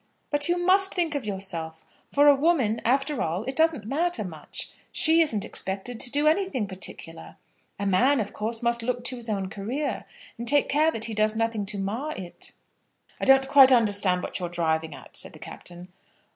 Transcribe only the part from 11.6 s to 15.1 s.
to mar it." "I don't quite understand what you're driving